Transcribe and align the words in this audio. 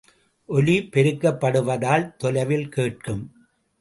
ஒலி 0.49 0.77
பெருக்கப்படுவதால் 0.93 2.07
தொலைவில் 2.17 2.67
கேட்கும். 2.69 3.23